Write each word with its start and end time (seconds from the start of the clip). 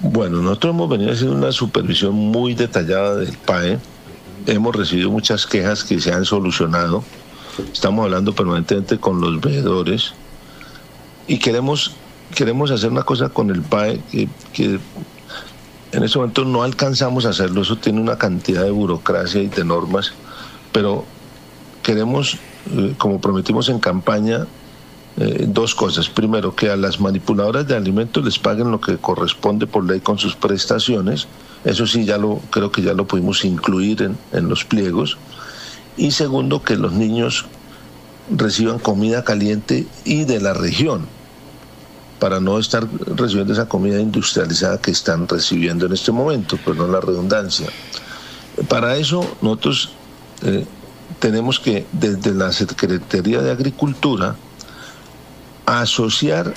Bueno, 0.00 0.40
nosotros 0.40 0.74
hemos 0.74 0.88
venido 0.88 1.12
haciendo 1.12 1.34
una 1.34 1.50
supervisión 1.50 2.14
muy 2.14 2.54
detallada 2.54 3.16
del 3.16 3.36
PAE. 3.36 3.78
Hemos 4.46 4.76
recibido 4.76 5.10
muchas 5.10 5.44
quejas 5.44 5.82
que 5.82 6.00
se 6.00 6.12
han 6.12 6.24
solucionado. 6.24 7.02
Estamos 7.72 8.04
hablando 8.04 8.32
permanentemente 8.32 8.98
con 8.98 9.20
los 9.20 9.40
veedores 9.40 10.14
y 11.26 11.40
queremos, 11.40 11.96
queremos 12.32 12.70
hacer 12.70 12.90
una 12.90 13.02
cosa 13.02 13.28
con 13.30 13.50
el 13.50 13.62
PAE 13.62 14.00
que, 14.10 14.28
que 14.52 14.78
en 15.90 16.02
este 16.04 16.18
momento 16.18 16.44
no 16.44 16.62
alcanzamos 16.62 17.26
a 17.26 17.30
hacerlo. 17.30 17.62
Eso 17.62 17.76
tiene 17.76 18.00
una 18.00 18.16
cantidad 18.16 18.62
de 18.62 18.70
burocracia 18.70 19.42
y 19.42 19.48
de 19.48 19.64
normas, 19.64 20.12
pero 20.70 21.04
queremos, 21.82 22.38
eh, 22.70 22.94
como 22.98 23.20
prometimos 23.20 23.68
en 23.68 23.80
campaña, 23.80 24.46
eh, 25.18 25.46
dos 25.48 25.74
cosas. 25.74 26.08
Primero, 26.08 26.54
que 26.54 26.70
a 26.70 26.76
las 26.76 27.00
manipuladoras 27.00 27.66
de 27.66 27.76
alimentos 27.76 28.24
les 28.24 28.38
paguen 28.38 28.70
lo 28.70 28.80
que 28.80 28.98
corresponde 28.98 29.66
por 29.66 29.84
ley 29.84 30.00
con 30.00 30.18
sus 30.18 30.36
prestaciones. 30.36 31.26
Eso 31.64 31.86
sí, 31.86 32.04
ya 32.04 32.18
lo 32.18 32.40
creo 32.50 32.70
que 32.70 32.82
ya 32.82 32.94
lo 32.94 33.06
pudimos 33.06 33.44
incluir 33.44 34.02
en, 34.02 34.16
en 34.32 34.48
los 34.48 34.64
pliegos. 34.64 35.18
Y 35.96 36.12
segundo, 36.12 36.62
que 36.62 36.76
los 36.76 36.92
niños 36.92 37.46
reciban 38.30 38.78
comida 38.78 39.24
caliente 39.24 39.86
y 40.04 40.24
de 40.24 40.40
la 40.40 40.54
región, 40.54 41.06
para 42.18 42.40
no 42.40 42.58
estar 42.58 42.86
recibiendo 43.16 43.52
esa 43.52 43.68
comida 43.68 44.00
industrializada 44.00 44.80
que 44.80 44.90
están 44.90 45.28
recibiendo 45.28 45.86
en 45.86 45.92
este 45.92 46.12
momento, 46.12 46.58
pues 46.64 46.76
no 46.76 46.86
la 46.86 47.00
redundancia. 47.00 47.68
Para 48.68 48.96
eso 48.96 49.24
nosotros 49.40 49.90
eh, 50.42 50.66
tenemos 51.20 51.60
que 51.60 51.86
desde 51.92 52.34
la 52.34 52.52
Secretaría 52.52 53.40
de 53.40 53.50
Agricultura 53.50 54.36
asociar 55.68 56.54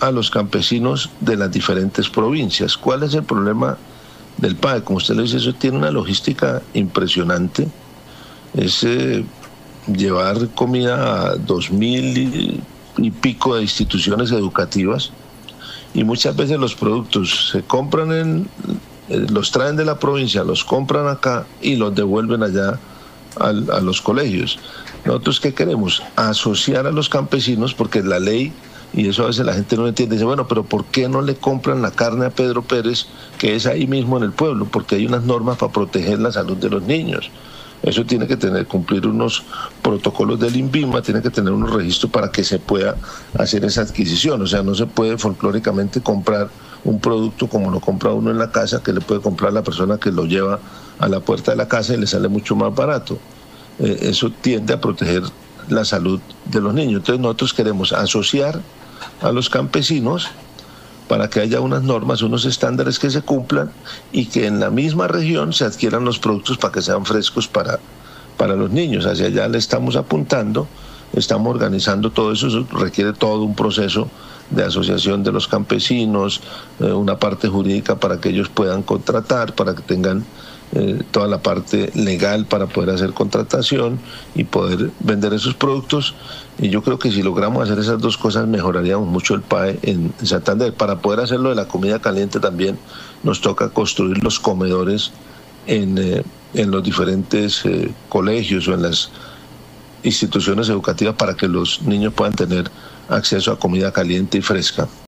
a 0.00 0.10
los 0.10 0.30
campesinos 0.30 1.10
de 1.20 1.36
las 1.36 1.52
diferentes 1.52 2.08
provincias. 2.08 2.76
¿Cuál 2.76 3.02
es 3.02 3.14
el 3.14 3.22
problema 3.22 3.76
del 4.38 4.56
PAE? 4.56 4.82
Como 4.82 4.96
usted 4.96 5.14
lo 5.14 5.22
dice, 5.22 5.36
eso 5.36 5.52
tiene 5.54 5.76
una 5.76 5.90
logística 5.90 6.62
impresionante. 6.72 7.68
Es 8.54 8.82
eh, 8.84 9.24
llevar 9.86 10.48
comida 10.54 11.28
a 11.28 11.36
dos 11.36 11.70
mil 11.70 12.62
y, 12.96 13.10
pico 13.20 13.56
de 13.56 13.62
instituciones 13.62 14.30
educativas 14.30 15.10
y 15.92 16.04
muchas 16.04 16.34
veces 16.36 16.58
los 16.58 16.74
productos 16.74 17.50
se 17.50 17.62
compran 17.62 18.12
en, 18.12 18.48
eh, 19.08 19.26
los 19.30 19.50
traen 19.50 19.76
de 19.76 19.84
la 19.84 19.98
provincia, 19.98 20.44
los 20.44 20.64
compran 20.64 21.08
acá 21.08 21.44
y 21.60 21.76
los 21.76 21.94
devuelven 21.94 22.42
allá 22.42 22.78
a 23.40 23.52
los 23.52 24.00
colegios. 24.00 24.58
Nosotros 25.04 25.40
qué 25.40 25.52
queremos? 25.52 26.02
Asociar 26.16 26.86
a 26.86 26.90
los 26.90 27.08
campesinos 27.08 27.74
porque 27.74 28.02
la 28.02 28.18
ley, 28.18 28.52
y 28.94 29.08
eso 29.08 29.24
a 29.24 29.26
veces 29.26 29.44
la 29.44 29.52
gente 29.52 29.76
no 29.76 29.86
entiende, 29.86 30.16
dice, 30.16 30.24
bueno, 30.24 30.48
pero 30.48 30.64
¿por 30.64 30.84
qué 30.86 31.08
no 31.08 31.20
le 31.20 31.34
compran 31.34 31.82
la 31.82 31.90
carne 31.90 32.26
a 32.26 32.30
Pedro 32.30 32.62
Pérez, 32.62 33.06
que 33.38 33.54
es 33.54 33.66
ahí 33.66 33.86
mismo 33.86 34.16
en 34.16 34.22
el 34.22 34.32
pueblo? 34.32 34.66
Porque 34.70 34.96
hay 34.96 35.06
unas 35.06 35.24
normas 35.24 35.58
para 35.58 35.72
proteger 35.72 36.20
la 36.20 36.32
salud 36.32 36.56
de 36.56 36.70
los 36.70 36.82
niños. 36.82 37.30
Eso 37.84 38.04
tiene 38.06 38.26
que 38.26 38.36
tener, 38.36 38.66
cumplir 38.66 39.06
unos 39.06 39.44
protocolos 39.82 40.40
del 40.40 40.56
INVIMA, 40.56 41.02
tiene 41.02 41.20
que 41.20 41.28
tener 41.28 41.52
unos 41.52 41.70
registros 41.70 42.10
para 42.10 42.32
que 42.32 42.42
se 42.42 42.58
pueda 42.58 42.96
hacer 43.38 43.64
esa 43.64 43.82
adquisición. 43.82 44.40
O 44.40 44.46
sea, 44.46 44.62
no 44.62 44.74
se 44.74 44.86
puede 44.86 45.18
folclóricamente 45.18 46.00
comprar 46.00 46.48
un 46.84 46.98
producto 46.98 47.46
como 47.46 47.70
lo 47.70 47.80
compra 47.80 48.12
uno 48.12 48.30
en 48.30 48.38
la 48.38 48.50
casa, 48.50 48.82
que 48.82 48.92
le 48.92 49.00
puede 49.00 49.20
comprar 49.20 49.52
la 49.52 49.62
persona 49.62 49.98
que 49.98 50.10
lo 50.10 50.24
lleva 50.24 50.60
a 50.98 51.08
la 51.08 51.20
puerta 51.20 51.50
de 51.50 51.58
la 51.58 51.68
casa 51.68 51.92
y 51.92 51.98
le 51.98 52.06
sale 52.06 52.28
mucho 52.28 52.56
más 52.56 52.74
barato. 52.74 53.18
Eh, 53.78 53.98
eso 54.02 54.30
tiende 54.30 54.72
a 54.72 54.80
proteger 54.80 55.22
la 55.68 55.84
salud 55.84 56.20
de 56.46 56.60
los 56.60 56.72
niños. 56.72 57.00
Entonces 57.00 57.20
nosotros 57.20 57.52
queremos 57.52 57.92
asociar 57.92 58.60
a 59.20 59.30
los 59.30 59.50
campesinos 59.50 60.30
para 61.08 61.28
que 61.28 61.40
haya 61.40 61.60
unas 61.60 61.82
normas, 61.82 62.22
unos 62.22 62.44
estándares 62.44 62.98
que 62.98 63.10
se 63.10 63.22
cumplan 63.22 63.70
y 64.12 64.26
que 64.26 64.46
en 64.46 64.60
la 64.60 64.70
misma 64.70 65.08
región 65.08 65.52
se 65.52 65.64
adquieran 65.64 66.04
los 66.04 66.18
productos 66.18 66.58
para 66.58 66.72
que 66.72 66.82
sean 66.82 67.04
frescos 67.04 67.48
para, 67.48 67.78
para 68.36 68.56
los 68.56 68.70
niños. 68.70 69.06
Hacia 69.06 69.26
allá 69.26 69.48
le 69.48 69.58
estamos 69.58 69.96
apuntando, 69.96 70.66
estamos 71.12 71.54
organizando 71.54 72.10
todo 72.10 72.32
eso, 72.32 72.48
eso 72.48 72.66
requiere 72.72 73.12
todo 73.12 73.42
un 73.42 73.54
proceso 73.54 74.08
de 74.50 74.64
asociación 74.64 75.22
de 75.22 75.32
los 75.32 75.48
campesinos, 75.48 76.40
eh, 76.80 76.92
una 76.92 77.18
parte 77.18 77.48
jurídica 77.48 77.96
para 77.96 78.20
que 78.20 78.30
ellos 78.30 78.48
puedan 78.48 78.82
contratar, 78.82 79.54
para 79.54 79.74
que 79.74 79.82
tengan 79.82 80.24
eh, 80.72 81.02
toda 81.10 81.28
la 81.28 81.38
parte 81.38 81.90
legal 81.94 82.46
para 82.46 82.66
poder 82.66 82.90
hacer 82.90 83.12
contratación 83.12 84.00
y 84.34 84.44
poder 84.44 84.90
vender 85.00 85.32
esos 85.32 85.54
productos. 85.54 86.14
Y 86.58 86.68
yo 86.68 86.82
creo 86.82 86.98
que 86.98 87.12
si 87.12 87.22
logramos 87.22 87.62
hacer 87.62 87.78
esas 87.78 88.00
dos 88.00 88.16
cosas 88.16 88.46
mejoraríamos 88.46 89.06
mucho 89.06 89.34
el 89.34 89.42
PAE 89.42 89.78
en 89.82 90.12
Santander. 90.22 90.74
Para 90.74 90.98
poder 90.98 91.20
hacerlo 91.20 91.50
de 91.50 91.54
la 91.54 91.68
comida 91.68 92.00
caliente 92.00 92.40
también 92.40 92.78
nos 93.22 93.40
toca 93.40 93.68
construir 93.70 94.22
los 94.22 94.40
comedores 94.40 95.12
en, 95.66 95.98
eh, 95.98 96.22
en 96.54 96.70
los 96.70 96.82
diferentes 96.82 97.62
colegios 98.08 98.68
o 98.68 98.74
en 98.74 98.82
las 98.82 99.10
instituciones 100.04 100.68
educativas 100.68 101.14
para 101.14 101.34
que 101.34 101.48
los 101.48 101.82
niños 101.82 102.12
puedan 102.12 102.34
tener 102.34 102.70
acceso 103.08 103.52
a 103.52 103.58
comida 103.58 103.92
caliente 103.92 104.38
y 104.38 104.42
fresca. 104.42 104.88